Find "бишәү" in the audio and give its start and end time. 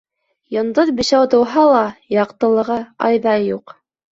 0.99-1.27